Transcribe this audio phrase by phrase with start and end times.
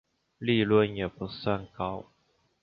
[0.39, 2.07] 利润也不算高